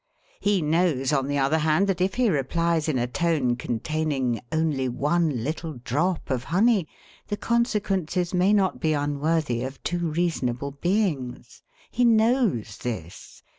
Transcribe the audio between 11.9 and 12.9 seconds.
He knows